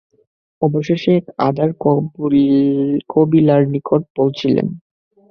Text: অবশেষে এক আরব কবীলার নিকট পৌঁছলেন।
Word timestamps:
অবশেষে 0.61 1.13
এক 1.19 1.25
আরব 1.47 1.71
কবীলার 3.09 3.61
নিকট 3.67 4.01
পৌঁছলেন। 4.15 4.67